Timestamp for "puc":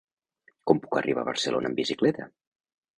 0.87-0.97